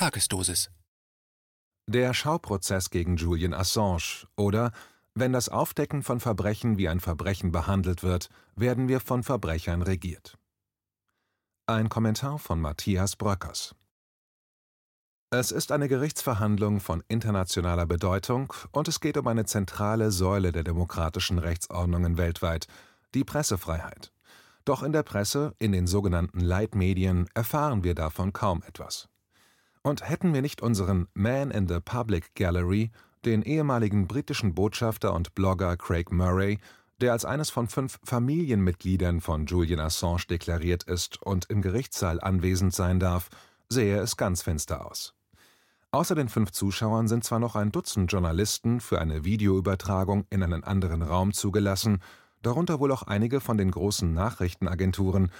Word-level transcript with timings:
Tagesdosis. 0.00 0.70
Der 1.86 2.14
Schauprozess 2.14 2.88
gegen 2.88 3.16
Julian 3.16 3.52
Assange 3.52 4.26
oder 4.34 4.72
wenn 5.14 5.34
das 5.34 5.50
Aufdecken 5.50 6.02
von 6.02 6.20
Verbrechen 6.20 6.78
wie 6.78 6.88
ein 6.88 7.00
Verbrechen 7.00 7.52
behandelt 7.52 8.02
wird, 8.02 8.30
werden 8.56 8.88
wir 8.88 9.00
von 9.00 9.22
Verbrechern 9.22 9.82
regiert. 9.82 10.38
Ein 11.66 11.90
Kommentar 11.90 12.38
von 12.38 12.62
Matthias 12.62 13.14
Bröckers. 13.14 13.74
Es 15.28 15.50
ist 15.52 15.70
eine 15.70 15.86
Gerichtsverhandlung 15.86 16.80
von 16.80 17.04
internationaler 17.08 17.84
Bedeutung 17.84 18.54
und 18.72 18.88
es 18.88 19.00
geht 19.00 19.18
um 19.18 19.26
eine 19.26 19.44
zentrale 19.44 20.12
Säule 20.12 20.50
der 20.50 20.64
demokratischen 20.64 21.38
Rechtsordnungen 21.38 22.16
weltweit, 22.16 22.68
die 23.12 23.24
Pressefreiheit. 23.24 24.14
Doch 24.64 24.82
in 24.82 24.92
der 24.92 25.02
Presse, 25.02 25.54
in 25.58 25.72
den 25.72 25.86
sogenannten 25.86 26.40
Leitmedien, 26.40 27.26
erfahren 27.34 27.84
wir 27.84 27.94
davon 27.94 28.32
kaum 28.32 28.62
etwas. 28.62 29.09
Und 29.82 30.08
hätten 30.08 30.34
wir 30.34 30.42
nicht 30.42 30.60
unseren 30.60 31.08
Man 31.14 31.50
in 31.50 31.66
the 31.66 31.80
Public 31.80 32.34
Gallery, 32.34 32.90
den 33.24 33.42
ehemaligen 33.42 34.06
britischen 34.06 34.54
Botschafter 34.54 35.14
und 35.14 35.34
Blogger 35.34 35.76
Craig 35.76 36.12
Murray, 36.12 36.58
der 37.00 37.12
als 37.12 37.24
eines 37.24 37.48
von 37.48 37.66
fünf 37.66 37.98
Familienmitgliedern 38.04 39.22
von 39.22 39.46
Julian 39.46 39.80
Assange 39.80 40.26
deklariert 40.28 40.82
ist 40.82 41.22
und 41.22 41.46
im 41.48 41.62
Gerichtssaal 41.62 42.20
anwesend 42.20 42.74
sein 42.74 43.00
darf, 43.00 43.30
sähe 43.70 43.98
es 44.00 44.18
ganz 44.18 44.42
finster 44.42 44.86
aus. 44.86 45.14
Außer 45.92 46.14
den 46.14 46.28
fünf 46.28 46.52
Zuschauern 46.52 47.08
sind 47.08 47.24
zwar 47.24 47.38
noch 47.38 47.56
ein 47.56 47.72
Dutzend 47.72 48.12
Journalisten 48.12 48.80
für 48.80 49.00
eine 49.00 49.24
Videoübertragung 49.24 50.26
in 50.30 50.42
einen 50.42 50.62
anderen 50.62 51.02
Raum 51.02 51.32
zugelassen, 51.32 52.00
darunter 52.42 52.80
wohl 52.80 52.92
auch 52.92 53.02
einige 53.02 53.40
von 53.40 53.56
den 53.56 53.70
großen 53.70 54.12
Nachrichtenagenturen, 54.12 55.32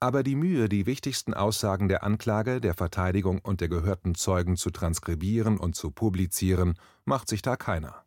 aber 0.00 0.22
die 0.22 0.36
Mühe, 0.36 0.68
die 0.68 0.86
wichtigsten 0.86 1.34
Aussagen 1.34 1.88
der 1.88 2.04
Anklage, 2.04 2.60
der 2.60 2.74
Verteidigung 2.74 3.40
und 3.40 3.60
der 3.60 3.68
gehörten 3.68 4.14
Zeugen 4.14 4.56
zu 4.56 4.70
transkribieren 4.70 5.58
und 5.58 5.74
zu 5.74 5.90
publizieren, 5.90 6.74
macht 7.04 7.28
sich 7.28 7.42
da 7.42 7.56
keiner. 7.56 8.04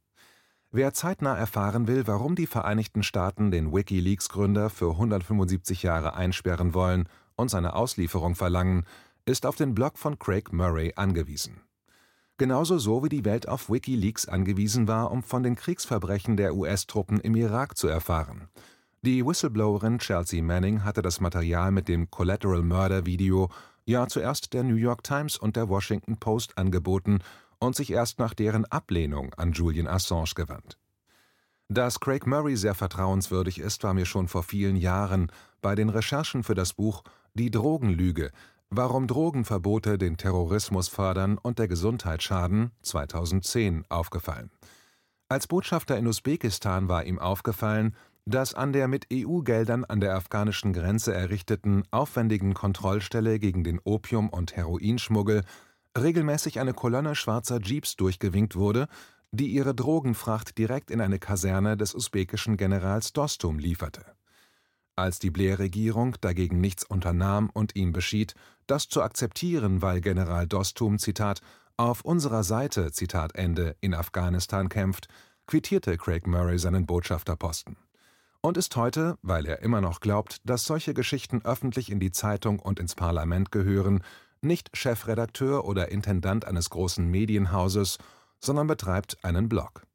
Wer 0.71 0.93
zeitnah 0.93 1.35
erfahren 1.35 1.87
will, 1.87 2.07
warum 2.07 2.35
die 2.35 2.47
Vereinigten 2.47 3.03
Staaten 3.03 3.51
den 3.51 3.73
WikiLeaks-Gründer 3.73 4.69
für 4.69 4.91
175 4.91 5.83
Jahre 5.83 6.13
einsperren 6.13 6.73
wollen 6.73 7.09
und 7.35 7.51
seine 7.51 7.75
Auslieferung 7.75 8.35
verlangen, 8.35 8.85
ist 9.25 9.45
auf 9.45 9.57
den 9.57 9.75
Blog 9.75 9.97
von 9.97 10.17
Craig 10.17 10.53
Murray 10.53 10.93
angewiesen. 10.95 11.61
Genauso 12.37 12.79
so 12.79 13.03
wie 13.03 13.09
die 13.09 13.25
Welt 13.25 13.49
auf 13.49 13.69
WikiLeaks 13.69 14.27
angewiesen 14.27 14.87
war, 14.87 15.11
um 15.11 15.23
von 15.23 15.43
den 15.43 15.55
Kriegsverbrechen 15.55 16.37
der 16.37 16.55
US-Truppen 16.55 17.19
im 17.19 17.35
Irak 17.35 17.77
zu 17.77 17.87
erfahren. 17.87 18.47
Die 19.03 19.25
Whistleblowerin 19.25 19.97
Chelsea 19.97 20.43
Manning 20.43 20.83
hatte 20.83 21.01
das 21.01 21.19
Material 21.19 21.71
mit 21.71 21.87
dem 21.87 22.11
Collateral 22.11 22.61
Murder 22.61 23.07
Video 23.07 23.49
ja 23.83 24.05
zuerst 24.05 24.53
der 24.53 24.61
New 24.61 24.75
York 24.75 25.03
Times 25.03 25.37
und 25.37 25.55
der 25.55 25.69
Washington 25.69 26.17
Post 26.17 26.55
angeboten 26.55 27.17
und 27.57 27.75
sich 27.75 27.91
erst 27.91 28.19
nach 28.19 28.35
deren 28.35 28.65
Ablehnung 28.65 29.33
an 29.33 29.53
Julian 29.53 29.87
Assange 29.87 30.35
gewandt. 30.35 30.77
Dass 31.67 31.99
Craig 31.99 32.27
Murray 32.27 32.55
sehr 32.55 32.75
vertrauenswürdig 32.75 33.57
ist, 33.57 33.81
war 33.81 33.95
mir 33.95 34.05
schon 34.05 34.27
vor 34.27 34.43
vielen 34.43 34.75
Jahren 34.75 35.31
bei 35.63 35.73
den 35.73 35.89
Recherchen 35.89 36.43
für 36.43 36.53
das 36.53 36.73
Buch 36.73 37.03
Die 37.33 37.49
Drogenlüge 37.49 38.31
Warum 38.69 39.07
Drogenverbote 39.07 39.97
den 39.97 40.15
Terrorismus 40.15 40.89
fördern 40.89 41.39
und 41.39 41.57
der 41.57 41.67
Gesundheit 41.67 42.21
schaden 42.21 42.69
2010 42.83 43.83
aufgefallen. 43.89 44.51
Als 45.27 45.47
Botschafter 45.47 45.97
in 45.97 46.07
Usbekistan 46.07 46.87
war 46.89 47.05
ihm 47.05 47.17
aufgefallen, 47.17 47.95
dass 48.25 48.53
an 48.53 48.71
der 48.71 48.87
mit 48.87 49.07
EU-Geldern 49.11 49.83
an 49.83 49.99
der 49.99 50.15
afghanischen 50.15 50.73
Grenze 50.73 51.13
errichteten 51.13 51.83
aufwendigen 51.91 52.53
Kontrollstelle 52.53 53.39
gegen 53.39 53.63
den 53.63 53.79
Opium- 53.83 54.29
und 54.29 54.55
Heroinschmuggel 54.55 55.43
regelmäßig 55.97 56.59
eine 56.59 56.73
Kolonne 56.73 57.15
schwarzer 57.15 57.59
Jeeps 57.61 57.95
durchgewinkt 57.95 58.55
wurde, 58.55 58.87
die 59.31 59.47
ihre 59.47 59.73
Drogenfracht 59.73 60.57
direkt 60.57 60.91
in 60.91 61.01
eine 61.01 61.19
Kaserne 61.19 61.77
des 61.77 61.95
usbekischen 61.95 62.57
Generals 62.57 63.13
Dostum 63.13 63.59
lieferte. 63.59 64.05
Als 64.95 65.19
die 65.19 65.31
Blair-Regierung 65.31 66.15
dagegen 66.21 66.61
nichts 66.61 66.83
unternahm 66.83 67.49
und 67.51 67.75
ihm 67.75 67.91
beschied, 67.91 68.35
das 68.67 68.87
zu 68.87 69.01
akzeptieren, 69.01 69.81
weil 69.81 70.01
General 70.01 70.45
Dostum, 70.47 70.99
Zitat, 70.99 71.41
auf 71.77 72.01
unserer 72.01 72.43
Seite, 72.43 72.91
Zitat 72.91 73.35
Ende, 73.35 73.75
in 73.79 73.95
Afghanistan 73.95 74.69
kämpft, 74.69 75.07
quittierte 75.47 75.97
Craig 75.97 76.27
Murray 76.27 76.59
seinen 76.59 76.85
Botschafterposten 76.85 77.77
und 78.41 78.57
ist 78.57 78.75
heute, 78.75 79.17
weil 79.21 79.45
er 79.45 79.61
immer 79.61 79.81
noch 79.81 79.99
glaubt, 79.99 80.37
dass 80.43 80.65
solche 80.65 80.93
Geschichten 80.93 81.41
öffentlich 81.43 81.91
in 81.91 81.99
die 81.99 82.11
Zeitung 82.11 82.59
und 82.59 82.79
ins 82.79 82.95
Parlament 82.95 83.51
gehören, 83.51 84.03
nicht 84.41 84.75
Chefredakteur 84.75 85.65
oder 85.65 85.91
Intendant 85.91 86.45
eines 86.45 86.71
großen 86.71 87.07
Medienhauses, 87.07 87.99
sondern 88.39 88.67
betreibt 88.67 89.23
einen 89.23 89.47
Blog. 89.47 89.85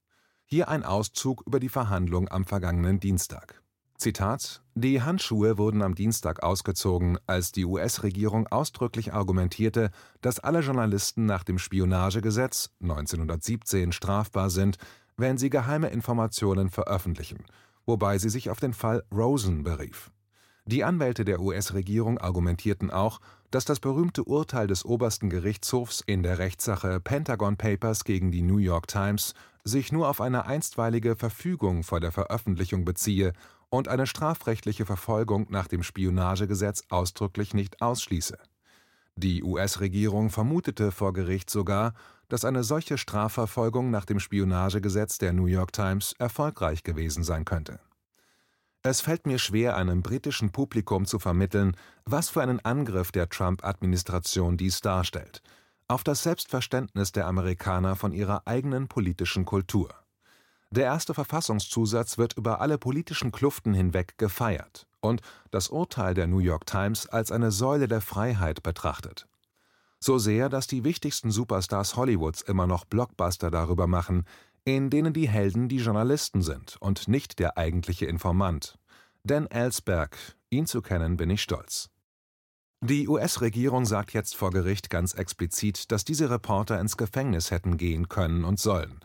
Hier 0.45 0.69
ein 0.69 0.85
Auszug 0.85 1.43
über 1.47 1.59
die 1.59 1.69
Verhandlung 1.69 2.29
am 2.29 2.45
vergangenen 2.45 3.01
Dienstag. 3.01 3.61
Zitat: 3.99 4.63
Die 4.75 5.03
Handschuhe 5.03 5.59
wurden 5.59 5.83
am 5.83 5.97
Dienstag 5.97 6.45
ausgezogen, 6.45 7.19
als 7.27 7.51
die 7.51 7.65
US-Regierung 7.65 8.47
ausdrücklich 8.47 9.13
argumentierte, 9.13 9.91
dass 10.21 10.39
alle 10.39 10.61
Journalisten 10.61 11.27
nach 11.27 11.43
dem 11.43 11.59
Spionagegesetz 11.59 12.71
1917 12.81 13.91
strafbar 13.91 14.51
sind, 14.51 14.77
wenn 15.17 15.39
sie 15.39 15.51
geheime 15.51 15.89
Informationen 15.89 16.69
veröffentlichen 16.69 17.45
wobei 17.87 18.19
sie 18.19 18.29
sich 18.29 18.51
auf 18.51 18.61
den 18.61 18.75
Fall 18.75 19.05
Rosen 19.13 19.63
berief. 19.63 20.11
Die 20.69 20.83
Anwälte 20.83 21.25
der 21.25 21.41
US-Regierung 21.41 22.19
argumentierten 22.19 22.91
auch, 22.91 23.21
dass 23.53 23.65
das 23.65 23.79
berühmte 23.79 24.25
Urteil 24.25 24.67
des 24.67 24.85
obersten 24.85 25.31
Gerichtshofs 25.31 26.03
in 26.05 26.25
der 26.25 26.39
Rechtssache 26.39 26.99
Pentagon 26.99 27.57
Papers 27.57 28.03
gegen 28.03 28.33
die 28.33 28.43
New 28.43 28.59
York 28.59 28.89
Times 28.89 29.35
sich 29.63 29.93
nur 29.93 30.09
auf 30.09 30.21
eine 30.21 30.47
einstweilige 30.47 31.15
Verfügung 31.15 31.85
vor 31.85 32.01
der 32.01 32.11
Veröffentlichung 32.11 32.85
beziehe 32.85 33.33
und 33.69 33.87
eine 33.87 34.07
strafrechtliche 34.07 34.87
Verfolgung 34.87 35.47
nach 35.51 35.69
dem 35.69 35.83
Spionagegesetz 35.85 36.85
ausdrücklich 36.89 37.55
nicht 37.55 37.81
ausschließe. 37.81 38.39
Die 39.17 39.43
US-Regierung 39.43 40.31
vermutete 40.31 40.93
vor 40.93 41.13
Gericht 41.13 41.49
sogar, 41.49 41.95
dass 42.29 42.45
eine 42.45 42.65
solche 42.65 42.99
Strafverfolgung 42.99 43.91
nach 43.91 44.05
dem 44.05 44.21
Spionagegesetz 44.21 45.19
der 45.19 45.33
New 45.33 45.47
York 45.47 45.73
Times 45.73 46.15
erfolgreich 46.19 46.83
gewesen 46.83 47.25
sein 47.25 47.45
könnte. 47.45 47.81
Es 48.83 49.01
fällt 49.01 49.27
mir 49.27 49.39
schwer, 49.39 49.77
einem 49.77 50.03
britischen 50.03 50.53
Publikum 50.53 51.07
zu 51.07 51.19
vermitteln, 51.19 51.77
was 52.05 52.29
für 52.29 52.43
einen 52.43 52.65
Angriff 52.65 53.11
der 53.11 53.29
Trump-Administration 53.29 54.57
dies 54.57 54.81
darstellt, 54.81 55.43
auf 55.89 56.05
das 56.05 56.23
Selbstverständnis 56.23 57.11
der 57.13 57.27
Amerikaner 57.27 57.97
von 57.97 58.13
ihrer 58.13 58.43
eigenen 58.47 58.87
politischen 58.87 59.45
Kultur. 59.45 59.93
Der 60.71 60.85
erste 60.85 61.15
Verfassungszusatz 61.15 62.19
wird 62.19 62.37
über 62.37 62.61
alle 62.61 62.79
politischen 62.79 63.33
Kluften 63.33 63.73
hinweg 63.73 64.19
gefeiert 64.19 64.87
und 65.01 65.21
das 65.51 65.69
Urteil 65.69 66.15
der 66.15 66.27
New 66.27 66.39
York 66.39 66.67
Times 66.67 67.07
als 67.07 67.33
eine 67.33 67.51
Säule 67.51 67.89
der 67.89 68.01
Freiheit 68.01 68.63
betrachtet. 68.63 69.27
So 69.99 70.19
sehr, 70.19 70.49
dass 70.49 70.67
die 70.67 70.85
wichtigsten 70.85 71.31
Superstars 71.31 71.97
Hollywoods 71.97 72.43
immer 72.43 72.67
noch 72.67 72.85
Blockbuster 72.85 73.51
darüber 73.51 73.87
machen, 73.87 74.25
in 74.65 74.91
denen 74.91 75.13
die 75.13 75.29
Helden 75.29 75.69
die 75.69 75.79
Journalisten 75.79 76.43
sind 76.43 76.77
und 76.81 77.09
nicht 77.09 77.39
der 77.39 77.57
eigentliche 77.57 78.07
Informant. 78.07 78.79
Dan 79.25 79.47
Ellsberg, 79.47 80.17
ihn 80.51 80.67
zu 80.67 80.83
kennen, 80.83 81.17
bin 81.17 81.31
ich 81.31 81.43
stolz. 81.43 81.91
Die 82.83 83.09
US-Regierung 83.09 83.87
sagt 83.87 84.13
jetzt 84.13 84.37
vor 84.37 84.51
Gericht 84.51 84.91
ganz 84.91 85.15
explizit, 85.15 85.91
dass 85.91 86.05
diese 86.05 86.31
Reporter 86.31 86.79
ins 86.79 86.97
Gefängnis 86.97 87.51
hätten 87.51 87.79
gehen 87.79 88.09
können 88.09 88.45
und 88.45 88.61
sollen 88.61 89.01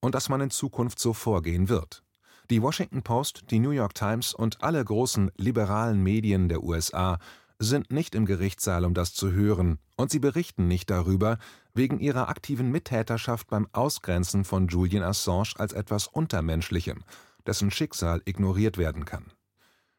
und 0.00 0.14
dass 0.14 0.28
man 0.28 0.40
in 0.40 0.50
Zukunft 0.50 0.98
so 0.98 1.12
vorgehen 1.12 1.68
wird. 1.68 2.02
Die 2.48 2.62
Washington 2.62 3.02
Post, 3.02 3.50
die 3.50 3.58
New 3.58 3.70
York 3.70 3.94
Times 3.94 4.32
und 4.32 4.62
alle 4.62 4.84
großen 4.84 5.32
liberalen 5.36 6.00
Medien 6.02 6.48
der 6.48 6.62
USA 6.62 7.18
sind 7.58 7.90
nicht 7.90 8.14
im 8.14 8.26
Gerichtssaal, 8.26 8.84
um 8.84 8.94
das 8.94 9.14
zu 9.14 9.32
hören, 9.32 9.78
und 9.96 10.10
sie 10.10 10.18
berichten 10.18 10.68
nicht 10.68 10.90
darüber, 10.90 11.38
wegen 11.74 11.98
ihrer 11.98 12.28
aktiven 12.28 12.70
Mittäterschaft 12.70 13.48
beim 13.48 13.68
Ausgrenzen 13.72 14.44
von 14.44 14.68
Julian 14.68 15.02
Assange 15.02 15.54
als 15.56 15.72
etwas 15.72 16.06
Untermenschlichem, 16.06 17.04
dessen 17.46 17.70
Schicksal 17.70 18.22
ignoriert 18.24 18.78
werden 18.78 19.04
kann. 19.04 19.32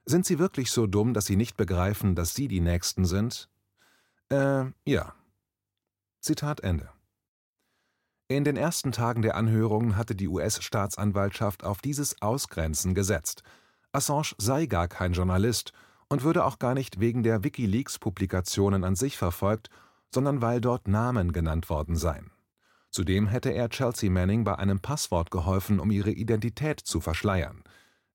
Sind 0.06 0.26
sie 0.26 0.40
wirklich 0.40 0.72
so 0.72 0.88
dumm, 0.88 1.14
dass 1.14 1.26
sie 1.26 1.36
nicht 1.36 1.58
begreifen, 1.58 2.16
dass 2.16 2.34
sie 2.34 2.48
die 2.48 2.62
Nächsten 2.62 3.06
sind? 3.06 3.50
Äh, 4.30 4.66
ja. 4.86 5.14
Zitat 6.22 6.62
Ende. 6.62 6.90
In 8.30 8.44
den 8.44 8.58
ersten 8.58 8.92
Tagen 8.92 9.22
der 9.22 9.36
Anhörungen 9.36 9.96
hatte 9.96 10.16
die 10.16 10.28
US-Staatsanwaltschaft 10.28 11.64
auf 11.64 11.82
dieses 11.82 12.22
Ausgrenzen 12.22 12.94
gesetzt. 12.94 13.44
Assange 13.94 14.34
sei 14.38 14.66
gar 14.66 14.88
kein 14.88 15.14
Journalist 15.14 15.72
und 16.10 16.24
würde 16.24 16.46
auch 16.46 16.60
gar 16.60 16.74
nicht 16.74 17.00
wegen 17.00 17.24
der 17.24 17.44
WikiLeaks-Publikationen 17.44 18.84
an 18.84 18.96
sich 18.96 19.18
verfolgt, 19.18 19.70
sondern 20.14 20.42
weil 20.42 20.62
dort 20.62 20.88
Namen 20.88 21.34
genannt 21.34 21.70
worden 21.70 21.96
seien. 21.96 22.32
Zudem 22.90 23.28
hätte 23.28 23.50
er 23.50 23.70
Chelsea 23.70 24.10
Manning 24.10 24.44
bei 24.44 24.56
einem 24.56 24.80
Passwort 24.80 25.32
geholfen, 25.32 25.80
um 25.80 25.92
ihre 25.92 26.12
Identität 26.12 26.80
zu 26.80 27.02
verschleiern. 27.02 27.64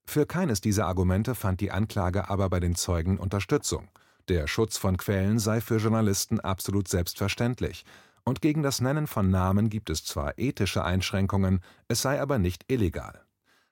Für 0.05 0.27
keines 0.27 0.61
dieser 0.61 0.87
Argumente 0.87 1.35
fand 1.35 1.61
die 1.61 1.71
Anklage 1.71 2.29
aber 2.29 2.49
bei 2.49 2.61
den 2.61 2.75
Zeugen 2.75 3.19
Unterstützung. 3.19 3.89
Der 4.29 4.47
Schutz 4.47 4.77
von 4.77 4.97
Quellen 4.97 5.39
sei 5.39 5.61
für 5.61 5.77
Journalisten 5.77 6.41
absolut 6.41 6.89
selbstverständlich, 6.89 7.85
und 8.25 8.41
gegen 8.41 8.63
das 8.63 8.81
Nennen 8.81 9.09
von 9.09 9.31
Namen 9.31 9.69
gibt 9.69 9.91
es 9.91 10.05
zwar 10.05 10.39
ethische 10.39 10.85
Einschränkungen, 10.85 11.61
es 11.89 12.03
sei 12.03 12.21
aber 12.21 12.39
nicht 12.39 12.71
illegal. 12.71 13.25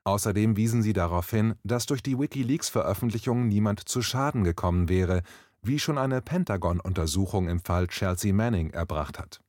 Außerdem 0.05 0.57
wiesen 0.57 0.83
sie 0.83 0.93
darauf 0.93 1.31
hin, 1.31 1.55
dass 1.63 1.87
durch 1.87 2.03
die 2.03 2.19
WikiLeaks-Veröffentlichung 2.19 3.49
niemand 3.49 3.89
zu 3.89 4.03
Schaden 4.03 4.45
gekommen 4.45 4.89
wäre, 4.89 5.23
wie 5.63 5.79
schon 5.79 5.99
eine 5.99 6.23
Pentagon-Untersuchung 6.23 7.49
im 7.49 7.61
Fall 7.61 7.87
Chelsea 7.89 8.33
Manning 8.33 8.71
erbracht 8.71 9.19
hat. 9.19 9.41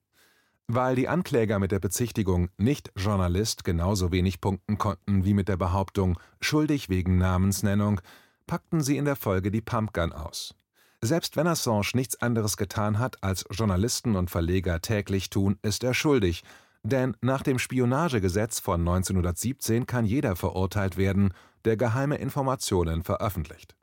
Weil 0.68 0.96
die 0.96 1.08
Ankläger 1.08 1.60
mit 1.60 1.72
der 1.72 1.80
Bezichtigung 1.80 2.50
nicht 2.58 2.92
Journalist 2.96 3.64
genauso 3.64 4.12
wenig 4.12 4.42
punkten 4.42 4.78
konnten 4.78 5.26
wie 5.26 5.34
mit 5.34 5.48
der 5.48 5.58
Behauptung 5.58 6.20
schuldig 6.40 6.90
wegen 6.90 7.18
Namensnennung, 7.18 8.02
packten 8.48 8.82
sie 8.82 8.98
in 8.98 9.06
der 9.06 9.16
Folge 9.16 9.52
die 9.52 9.62
Pumpgun 9.62 10.12
aus. 10.12 10.56
Selbst 11.02 11.36
wenn 11.36 11.48
Assange 11.48 11.92
nichts 11.94 12.22
anderes 12.22 12.58
getan 12.58 13.00
hat, 13.00 13.24
als 13.24 13.46
Journalisten 13.50 14.16
und 14.16 14.30
Verleger 14.30 14.82
täglich 14.82 15.30
tun, 15.30 15.58
ist 15.62 15.84
er 15.84 15.94
schuldig, 15.94 16.44
denn 16.84 17.16
nach 17.22 17.44
dem 17.44 17.60
Spionagegesetz 17.60 18.60
von 18.60 18.82
1917 18.82 19.86
kann 19.86 20.06
jeder 20.06 20.36
verurteilt 20.36 20.98
werden, 20.98 21.34
der 21.66 21.78
geheime 21.78 22.16
Informationen 22.16 23.04
veröffentlicht. 23.04 23.76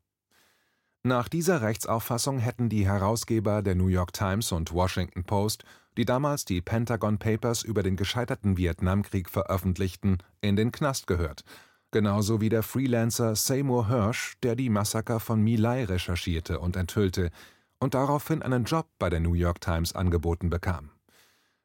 Nach 1.04 1.28
dieser 1.28 1.62
Rechtsauffassung 1.62 2.38
hätten 2.38 2.68
die 2.68 2.86
Herausgeber 2.86 3.62
der 3.62 3.76
New 3.76 3.86
York 3.86 4.12
Times 4.12 4.50
und 4.50 4.72
Washington 4.72 5.24
Post, 5.24 5.64
die 5.96 6.04
damals 6.04 6.44
die 6.44 6.60
Pentagon 6.60 7.18
Papers 7.18 7.62
über 7.62 7.82
den 7.82 7.96
gescheiterten 7.96 8.56
Vietnamkrieg 8.56 9.30
veröffentlichten, 9.30 10.18
in 10.40 10.56
den 10.56 10.72
Knast 10.72 11.06
gehört, 11.06 11.44
genauso 11.92 12.40
wie 12.40 12.48
der 12.48 12.62
Freelancer 12.62 13.36
Seymour 13.36 13.88
Hirsch, 13.88 14.34
der 14.42 14.56
die 14.56 14.70
Massaker 14.70 15.20
von 15.20 15.40
My 15.42 15.56
Lai 15.56 15.84
recherchierte 15.84 16.58
und 16.58 16.76
enthüllte 16.76 17.30
und 17.78 17.94
daraufhin 17.94 18.42
einen 18.42 18.64
Job 18.64 18.88
bei 18.98 19.08
der 19.08 19.20
New 19.20 19.34
York 19.34 19.60
Times 19.60 19.94
angeboten 19.94 20.50
bekam. 20.50 20.90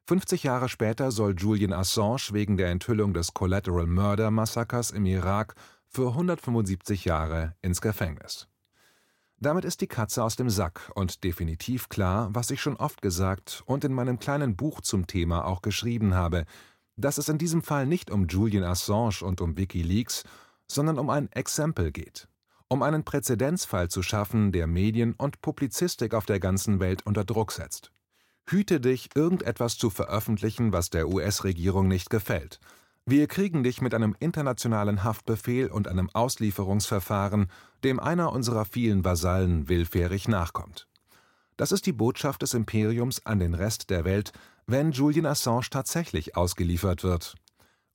50 0.06 0.42
Jahre 0.42 0.68
später 0.68 1.10
soll 1.10 1.34
Julian 1.34 1.72
Assange 1.72 2.32
wegen 2.32 2.58
der 2.58 2.70
Enthüllung 2.70 3.14
des 3.14 3.32
Collateral 3.32 3.86
Murder 3.86 4.30
Massakers 4.30 4.90
im 4.90 5.06
Irak 5.06 5.54
für 5.88 6.08
175 6.08 7.06
Jahre 7.06 7.54
ins 7.62 7.80
Gefängnis. 7.80 8.46
Damit 9.38 9.64
ist 9.64 9.80
die 9.80 9.86
Katze 9.86 10.22
aus 10.22 10.36
dem 10.36 10.50
Sack 10.50 10.92
und 10.94 11.24
definitiv 11.24 11.88
klar, 11.88 12.28
was 12.34 12.50
ich 12.50 12.60
schon 12.60 12.76
oft 12.76 13.00
gesagt 13.00 13.62
und 13.64 13.82
in 13.82 13.94
meinem 13.94 14.18
kleinen 14.18 14.56
Buch 14.56 14.82
zum 14.82 15.06
Thema 15.06 15.46
auch 15.46 15.62
geschrieben 15.62 16.14
habe, 16.14 16.44
dass 16.96 17.16
es 17.16 17.30
in 17.30 17.38
diesem 17.38 17.62
Fall 17.62 17.86
nicht 17.86 18.10
um 18.10 18.26
Julian 18.26 18.64
Assange 18.64 19.22
und 19.22 19.40
um 19.40 19.56
Wikileaks, 19.56 20.24
sondern 20.66 20.98
um 20.98 21.08
ein 21.08 21.32
Exempel 21.32 21.92
geht. 21.92 22.28
Um 22.68 22.82
einen 22.82 23.04
Präzedenzfall 23.04 23.88
zu 23.88 24.02
schaffen, 24.02 24.52
der 24.52 24.66
Medien 24.66 25.14
und 25.14 25.40
Publizistik 25.40 26.12
auf 26.12 26.26
der 26.26 26.40
ganzen 26.40 26.78
Welt 26.78 27.06
unter 27.06 27.24
Druck 27.24 27.52
setzt. 27.52 27.90
Hüte 28.46 28.80
dich, 28.80 29.10
irgendetwas 29.14 29.78
zu 29.78 29.88
veröffentlichen, 29.90 30.72
was 30.72 30.90
der 30.90 31.08
US-Regierung 31.08 31.88
nicht 31.88 32.10
gefällt. 32.10 32.60
Wir 33.06 33.26
kriegen 33.26 33.64
dich 33.64 33.80
mit 33.80 33.94
einem 33.94 34.16
internationalen 34.18 35.04
Haftbefehl 35.04 35.68
und 35.68 35.88
einem 35.88 36.08
Auslieferungsverfahren, 36.10 37.50
dem 37.84 38.00
einer 38.00 38.32
unserer 38.32 38.64
vielen 38.64 39.04
Vasallen 39.04 39.68
willfährig 39.68 40.28
nachkommt. 40.28 40.86
Das 41.56 41.70
ist 41.70 41.86
die 41.86 41.92
Botschaft 41.92 42.42
des 42.42 42.54
Imperiums 42.54 43.24
an 43.26 43.38
den 43.38 43.54
Rest 43.54 43.90
der 43.90 44.04
Welt, 44.04 44.32
wenn 44.66 44.92
Julian 44.92 45.26
Assange 45.26 45.68
tatsächlich 45.70 46.36
ausgeliefert 46.36 47.04
wird. 47.04 47.34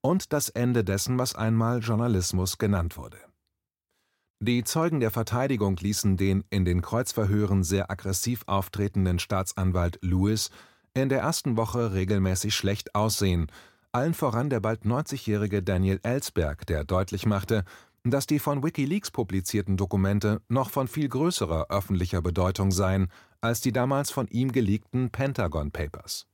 Und 0.02 0.32
das 0.32 0.50
Ende 0.50 0.84
dessen, 0.84 1.18
was 1.18 1.36
einmal 1.36 1.80
Journalismus 1.80 2.58
genannt 2.58 2.96
wurde. 2.96 3.18
Die 4.42 4.64
Zeugen 4.64 5.02
der 5.02 5.12
Verteidigung 5.12 5.76
ließen 5.76 6.16
den 6.16 6.46
in 6.50 6.64
den 6.64 6.82
Kreuzverhören 6.82 7.62
sehr 7.62 7.92
aggressiv 7.92 8.44
auftretenden 8.48 9.20
Staatsanwalt 9.20 10.00
Lewis 10.02 10.50
in 10.94 11.10
der 11.10 11.20
ersten 11.20 11.58
Woche 11.58 11.92
regelmäßig 11.92 12.56
schlecht 12.56 12.96
aussehen, 12.96 13.48
allen 13.92 14.14
voran 14.14 14.50
der 14.50 14.62
bald 14.62 14.84
90-jährige 14.84 15.62
Daniel 15.62 16.00
Ellsberg, 16.04 16.66
der 16.68 16.86
deutlich 16.86 17.26
machte, 17.26 17.66
dass 18.06 18.28
die 18.28 18.40
von 18.40 18.64
Wikileaks 18.64 19.12
publizierten 19.12 19.76
Dokumente 19.76 20.42
noch 20.48 20.70
von 20.70 20.88
viel 20.88 21.10
größerer 21.10 21.68
öffentlicher 21.70 22.22
Bedeutung 22.22 22.72
seien 22.72 23.10
als 23.42 23.60
die 23.60 23.74
damals 23.74 24.10
von 24.10 24.30
ihm 24.30 24.54
geleakten 24.54 25.10
Pentagon 25.10 25.72
Papers 25.72 26.28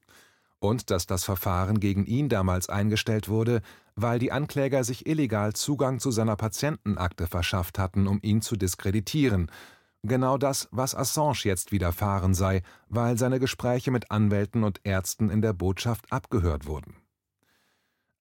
und 0.60 0.90
dass 0.92 1.06
das 1.06 1.24
Verfahren 1.24 1.80
gegen 1.80 2.06
ihn 2.06 2.30
damals 2.30 2.70
eingestellt 2.70 3.30
wurde, 3.30 3.62
weil 3.96 4.20
die 4.20 4.32
Ankläger 4.32 4.84
sich 4.84 5.08
illegal 5.08 5.54
Zugang 5.54 6.00
zu 6.00 6.12
seiner 6.12 6.36
Patientenakte 6.36 7.28
verschafft 7.28 7.80
hatten, 7.80 8.08
um 8.08 8.20
ihn 8.22 8.42
zu 8.42 8.56
diskreditieren. 8.56 9.50
Genau 10.04 10.38
das, 10.38 10.68
was 10.72 10.94
Assange 10.96 11.44
jetzt 11.44 11.72
widerfahren 11.72 12.34
sei, 12.34 12.62
weil 12.90 13.18
seine 13.18 13.40
Gespräche 13.40 13.92
mit 13.92 14.12
Anwälten 14.12 14.64
und 14.64 14.82
Ärzten 14.84 15.30
in 15.30 15.42
der 15.42 15.54
Botschaft 15.54 16.12
abgehört 16.12 16.68
wurden. 16.68 16.96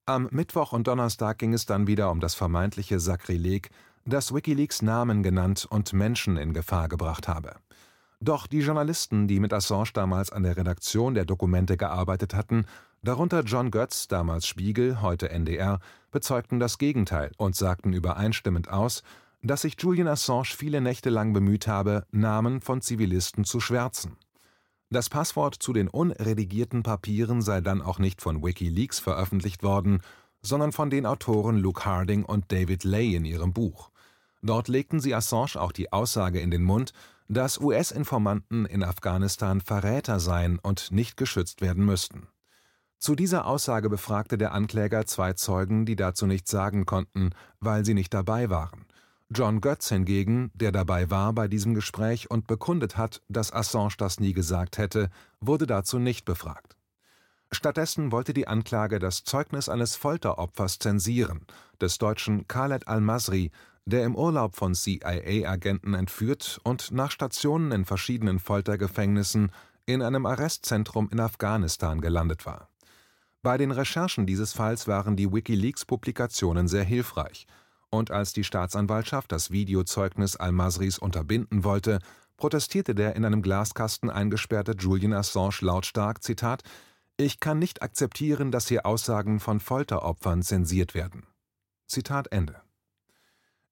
Am 0.06 0.28
Mittwoch 0.30 0.72
und 0.72 0.86
Donnerstag 0.86 1.38
ging 1.38 1.54
es 1.54 1.66
dann 1.66 1.86
wieder 1.86 2.10
um 2.10 2.20
das 2.20 2.34
vermeintliche 2.34 3.00
Sakrileg, 3.00 3.70
das 4.04 4.34
Wikileaks 4.34 4.82
Namen 4.82 5.22
genannt 5.22 5.66
und 5.68 5.92
Menschen 5.94 6.36
in 6.36 6.52
Gefahr 6.52 6.88
gebracht 6.88 7.26
habe. 7.26 7.56
Doch 8.24 8.46
die 8.46 8.60
Journalisten, 8.60 9.28
die 9.28 9.38
mit 9.38 9.52
Assange 9.52 9.90
damals 9.92 10.32
an 10.32 10.44
der 10.44 10.56
Redaktion 10.56 11.12
der 11.12 11.26
Dokumente 11.26 11.76
gearbeitet 11.76 12.32
hatten, 12.32 12.64
darunter 13.02 13.42
John 13.42 13.70
Götz, 13.70 14.08
damals 14.08 14.46
Spiegel, 14.46 15.02
heute 15.02 15.28
NDR, 15.28 15.78
bezeugten 16.10 16.58
das 16.58 16.78
Gegenteil 16.78 17.32
und 17.36 17.54
sagten 17.54 17.92
übereinstimmend 17.92 18.70
aus, 18.70 19.02
dass 19.42 19.60
sich 19.60 19.76
Julian 19.78 20.08
Assange 20.08 20.54
viele 20.56 20.80
Nächte 20.80 21.10
lang 21.10 21.34
bemüht 21.34 21.66
habe, 21.66 22.06
Namen 22.12 22.62
von 22.62 22.80
Zivilisten 22.80 23.44
zu 23.44 23.60
schwärzen. 23.60 24.16
Das 24.88 25.10
Passwort 25.10 25.56
zu 25.56 25.74
den 25.74 25.88
unredigierten 25.88 26.82
Papieren 26.82 27.42
sei 27.42 27.60
dann 27.60 27.82
auch 27.82 27.98
nicht 27.98 28.22
von 28.22 28.42
Wikileaks 28.42 29.00
veröffentlicht 29.00 29.62
worden, 29.62 30.00
sondern 30.40 30.72
von 30.72 30.88
den 30.88 31.04
Autoren 31.04 31.58
Luke 31.58 31.84
Harding 31.84 32.24
und 32.24 32.50
David 32.50 32.84
Lay 32.84 33.16
in 33.16 33.26
ihrem 33.26 33.52
Buch. 33.52 33.90
Dort 34.44 34.68
legten 34.68 35.00
sie 35.00 35.14
Assange 35.14 35.56
auch 35.56 35.72
die 35.72 35.90
Aussage 35.90 36.38
in 36.38 36.50
den 36.50 36.62
Mund, 36.62 36.92
dass 37.28 37.58
US-Informanten 37.58 38.66
in 38.66 38.84
Afghanistan 38.84 39.62
Verräter 39.62 40.20
seien 40.20 40.58
und 40.58 40.92
nicht 40.92 41.16
geschützt 41.16 41.62
werden 41.62 41.82
müssten. 41.86 42.28
Zu 42.98 43.14
dieser 43.14 43.46
Aussage 43.46 43.88
befragte 43.88 44.36
der 44.36 44.52
Ankläger 44.52 45.06
zwei 45.06 45.32
Zeugen, 45.32 45.86
die 45.86 45.96
dazu 45.96 46.26
nichts 46.26 46.50
sagen 46.50 46.84
konnten, 46.84 47.30
weil 47.60 47.86
sie 47.86 47.94
nicht 47.94 48.12
dabei 48.12 48.50
waren. 48.50 48.84
John 49.30 49.62
Götz 49.62 49.88
hingegen, 49.88 50.50
der 50.52 50.72
dabei 50.72 51.10
war 51.10 51.32
bei 51.32 51.48
diesem 51.48 51.74
Gespräch 51.74 52.30
und 52.30 52.46
bekundet 52.46 52.98
hat, 52.98 53.22
dass 53.30 53.50
Assange 53.50 53.94
das 53.96 54.20
nie 54.20 54.34
gesagt 54.34 54.76
hätte, 54.76 55.08
wurde 55.40 55.66
dazu 55.66 55.98
nicht 55.98 56.26
befragt. 56.26 56.76
Stattdessen 57.50 58.12
wollte 58.12 58.34
die 58.34 58.46
Anklage 58.46 58.98
das 58.98 59.24
Zeugnis 59.24 59.70
eines 59.70 59.96
Folteropfers 59.96 60.78
zensieren, 60.80 61.46
des 61.80 61.96
Deutschen 61.96 62.46
Khaled 62.46 62.88
al-Masri, 62.88 63.50
der 63.86 64.04
im 64.04 64.16
Urlaub 64.16 64.56
von 64.56 64.74
CIA-Agenten 64.74 65.94
entführt 65.94 66.60
und 66.64 66.90
nach 66.90 67.10
Stationen 67.10 67.70
in 67.72 67.84
verschiedenen 67.84 68.38
Foltergefängnissen 68.38 69.50
in 69.86 70.02
einem 70.02 70.26
Arrestzentrum 70.26 71.10
in 71.10 71.20
Afghanistan 71.20 72.00
gelandet 72.00 72.46
war. 72.46 72.68
Bei 73.42 73.58
den 73.58 73.70
Recherchen 73.70 74.26
dieses 74.26 74.54
Falls 74.54 74.88
waren 74.88 75.16
die 75.16 75.30
WikiLeaks-Publikationen 75.30 76.66
sehr 76.66 76.84
hilfreich, 76.84 77.46
und 77.90 78.10
als 78.10 78.32
die 78.32 78.42
Staatsanwaltschaft 78.42 79.30
das 79.30 79.50
Videozeugnis 79.50 80.36
al-Masris 80.36 80.98
unterbinden 80.98 81.62
wollte, 81.62 82.00
protestierte 82.36 82.94
der 82.94 83.14
in 83.14 83.24
einem 83.24 83.42
Glaskasten 83.42 84.10
eingesperrte 84.10 84.72
Julian 84.72 85.12
Assange 85.12 85.58
lautstark: 85.60 86.22
Zitat, 86.22 86.62
Ich 87.16 87.38
kann 87.38 87.58
nicht 87.58 87.82
akzeptieren, 87.82 88.50
dass 88.50 88.66
hier 88.66 88.86
Aussagen 88.86 89.38
von 89.38 89.60
Folteropfern 89.60 90.42
zensiert 90.42 90.94
werden. 90.94 91.26
Zitat 91.86 92.32
Ende. 92.32 92.63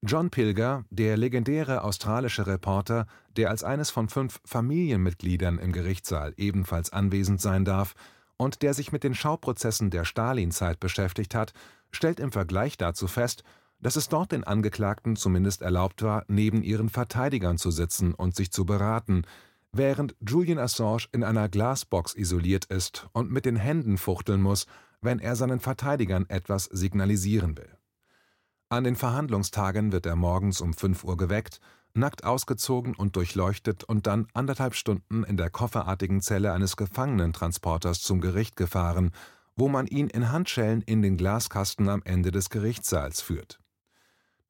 John 0.04 0.30
Pilger, 0.30 0.84
der 0.90 1.16
legendäre 1.16 1.84
australische 1.84 2.48
Reporter, 2.48 3.06
der 3.36 3.50
als 3.50 3.62
eines 3.62 3.90
von 3.90 4.08
fünf 4.08 4.40
Familienmitgliedern 4.44 5.58
im 5.58 5.70
Gerichtssaal 5.70 6.34
ebenfalls 6.36 6.92
anwesend 6.92 7.40
sein 7.40 7.64
darf 7.64 7.94
und 8.36 8.62
der 8.62 8.74
sich 8.74 8.90
mit 8.90 9.04
den 9.04 9.14
Schauprozessen 9.14 9.90
der 9.90 10.04
Stalinzeit 10.04 10.80
beschäftigt 10.80 11.36
hat, 11.36 11.52
stellt 11.92 12.18
im 12.18 12.32
Vergleich 12.32 12.76
dazu 12.76 13.06
fest, 13.06 13.44
dass 13.80 13.94
es 13.94 14.08
dort 14.08 14.32
den 14.32 14.42
Angeklagten 14.42 15.14
zumindest 15.14 15.62
erlaubt 15.62 16.02
war, 16.02 16.24
neben 16.26 16.64
ihren 16.64 16.88
Verteidigern 16.88 17.56
zu 17.56 17.70
sitzen 17.70 18.12
und 18.12 18.34
sich 18.34 18.50
zu 18.50 18.66
beraten, 18.66 19.22
während 19.70 20.16
Julian 20.20 20.58
Assange 20.58 21.06
in 21.12 21.22
einer 21.22 21.48
Glasbox 21.48 22.16
isoliert 22.16 22.64
ist 22.64 23.08
und 23.12 23.30
mit 23.30 23.44
den 23.44 23.56
Händen 23.56 23.98
fuchteln 23.98 24.42
muss, 24.42 24.66
wenn 25.00 25.20
er 25.20 25.36
seinen 25.36 25.60
Verteidigern 25.60 26.26
etwas 26.28 26.64
signalisieren 26.64 27.56
will. 27.56 27.70
An 28.72 28.84
den 28.84 28.96
Verhandlungstagen 28.96 29.92
wird 29.92 30.06
er 30.06 30.16
morgens 30.16 30.62
um 30.62 30.72
5 30.72 31.04
Uhr 31.04 31.18
geweckt, 31.18 31.60
nackt 31.92 32.24
ausgezogen 32.24 32.94
und 32.94 33.16
durchleuchtet 33.16 33.84
und 33.84 34.06
dann 34.06 34.28
anderthalb 34.32 34.74
Stunden 34.74 35.24
in 35.24 35.36
der 35.36 35.50
kofferartigen 35.50 36.22
Zelle 36.22 36.54
eines 36.54 36.78
Gefangenentransporters 36.78 38.00
zum 38.00 38.22
Gericht 38.22 38.56
gefahren, 38.56 39.10
wo 39.56 39.68
man 39.68 39.88
ihn 39.88 40.08
in 40.08 40.32
Handschellen 40.32 40.80
in 40.80 41.02
den 41.02 41.18
Glaskasten 41.18 41.90
am 41.90 42.00
Ende 42.06 42.30
des 42.30 42.48
Gerichtssaals 42.48 43.20
führt. 43.20 43.60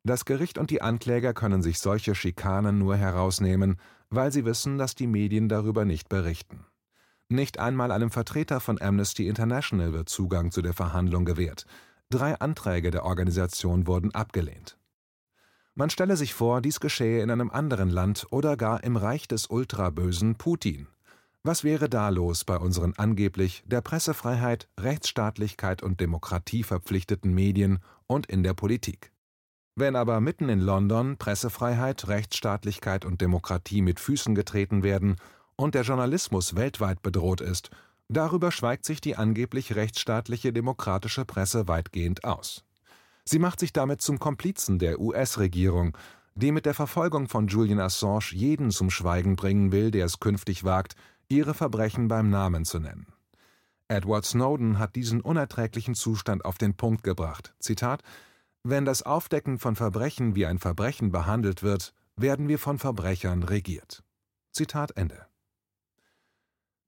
Das 0.04 0.24
Gericht 0.24 0.56
und 0.56 0.70
die 0.70 0.82
Ankläger 0.82 1.34
können 1.34 1.60
sich 1.60 1.80
solche 1.80 2.14
Schikanen 2.14 2.78
nur 2.78 2.94
herausnehmen, 2.94 3.74
weil 4.08 4.30
sie 4.30 4.44
wissen, 4.44 4.78
dass 4.78 4.94
die 4.94 5.08
Medien 5.08 5.48
darüber 5.48 5.84
nicht 5.84 6.08
berichten. 6.08 6.64
Nicht 7.28 7.58
einmal 7.58 7.90
einem 7.90 8.12
Vertreter 8.12 8.60
von 8.60 8.80
Amnesty 8.80 9.26
International 9.26 9.92
wird 9.92 10.08
Zugang 10.08 10.52
zu 10.52 10.62
der 10.62 10.74
Verhandlung 10.74 11.24
gewährt. 11.24 11.66
Drei 12.12 12.38
Anträge 12.38 12.90
der 12.90 13.06
Organisation 13.06 13.86
wurden 13.86 14.14
abgelehnt. 14.14 14.76
Man 15.74 15.88
stelle 15.88 16.18
sich 16.18 16.34
vor, 16.34 16.60
dies 16.60 16.78
geschehe 16.78 17.22
in 17.22 17.30
einem 17.30 17.50
anderen 17.50 17.88
Land 17.88 18.26
oder 18.30 18.58
gar 18.58 18.84
im 18.84 18.98
Reich 18.98 19.28
des 19.28 19.46
ultrabösen 19.46 20.34
Putin. 20.34 20.88
Was 21.42 21.64
wäre 21.64 21.88
da 21.88 22.10
los 22.10 22.44
bei 22.44 22.58
unseren 22.58 22.92
angeblich 22.98 23.64
der 23.64 23.80
Pressefreiheit, 23.80 24.68
Rechtsstaatlichkeit 24.78 25.82
und 25.82 26.00
Demokratie 26.00 26.64
verpflichteten 26.64 27.32
Medien 27.32 27.78
und 28.06 28.26
in 28.26 28.42
der 28.42 28.52
Politik? 28.52 29.10
Wenn 29.74 29.96
aber 29.96 30.20
mitten 30.20 30.50
in 30.50 30.60
London 30.60 31.16
Pressefreiheit, 31.16 32.08
Rechtsstaatlichkeit 32.08 33.06
und 33.06 33.22
Demokratie 33.22 33.80
mit 33.80 33.98
Füßen 33.98 34.34
getreten 34.34 34.82
werden 34.82 35.16
und 35.56 35.74
der 35.74 35.84
Journalismus 35.84 36.56
weltweit 36.56 37.00
bedroht 37.00 37.40
ist, 37.40 37.70
darüber 38.16 38.52
schweigt 38.52 38.84
sich 38.84 39.00
die 39.00 39.16
angeblich 39.16 39.74
rechtsstaatliche 39.74 40.52
demokratische 40.52 41.24
Presse 41.24 41.68
weitgehend 41.68 42.24
aus. 42.24 42.64
Sie 43.24 43.38
macht 43.38 43.60
sich 43.60 43.72
damit 43.72 44.02
zum 44.02 44.18
Komplizen 44.18 44.78
der 44.78 45.00
US-Regierung, 45.00 45.96
die 46.34 46.52
mit 46.52 46.66
der 46.66 46.74
Verfolgung 46.74 47.28
von 47.28 47.46
Julian 47.46 47.80
Assange 47.80 48.32
jeden 48.32 48.70
zum 48.70 48.90
Schweigen 48.90 49.36
bringen 49.36 49.70
will, 49.70 49.90
der 49.90 50.06
es 50.06 50.18
künftig 50.18 50.64
wagt, 50.64 50.96
ihre 51.28 51.54
Verbrechen 51.54 52.08
beim 52.08 52.30
Namen 52.30 52.64
zu 52.64 52.78
nennen. 52.78 53.06
Edward 53.88 54.24
Snowden 54.24 54.78
hat 54.78 54.96
diesen 54.96 55.20
unerträglichen 55.20 55.94
Zustand 55.94 56.44
auf 56.44 56.56
den 56.56 56.74
Punkt 56.74 57.02
gebracht. 57.04 57.54
Zitat 57.58 58.02
wenn 58.64 58.84
das 58.84 59.02
Aufdecken 59.02 59.58
von 59.58 59.74
Verbrechen 59.74 60.36
wie 60.36 60.46
ein 60.46 60.60
Verbrechen 60.60 61.10
behandelt 61.10 61.64
wird, 61.64 61.94
werden 62.14 62.46
wir 62.46 62.60
von 62.60 62.78
Verbrechern 62.78 63.42
regiert. 63.42 64.04
Zitat 64.52 64.96
Ende. 64.96 65.26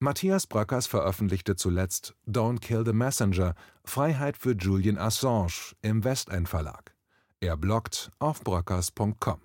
Matthias 0.04 0.46
Bröckers 0.46 0.86
veröffentlichte 0.86 1.56
zuletzt 1.56 2.14
Don't 2.28 2.60
Kill 2.60 2.84
the 2.84 2.92
Messenger– 2.92 3.54
Freiheit 3.86 4.36
für 4.36 4.52
Julian 4.52 4.98
Assange 4.98 5.74
im 5.80 6.04
Westend 6.04 6.46
Verlag. 6.46 6.94
Er 7.40 7.56
bloggt 7.56 8.10
auf 8.18 8.42
bröckers.com 8.42 9.40